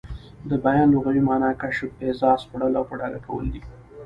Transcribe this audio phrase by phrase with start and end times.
[0.49, 3.61] د بیان لغوي مانا کشف، ايضاح، سپړل او په ډاګه کول دي.